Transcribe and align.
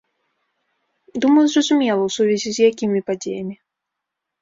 Думаю, 1.27 1.45
зразумела, 1.53 1.99
у 2.07 2.11
сувязі 2.17 2.49
з 2.59 2.73
якімі 2.73 2.99
падзеямі. 3.11 3.55